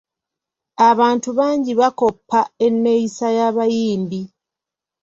Abantu 0.89 1.29
bangi 1.39 1.71
bakoppa 1.79 2.39
enneeyisa 2.65 3.27
y'abayimbi. 3.37 4.21